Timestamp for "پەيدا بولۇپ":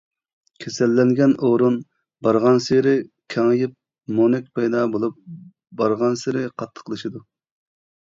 4.59-5.23